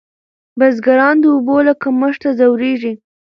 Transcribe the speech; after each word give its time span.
بزګران 0.59 1.15
د 1.21 1.25
اوبو 1.33 1.55
له 1.67 1.73
کمښت 1.83 2.23
ځوریږي. 2.39 2.93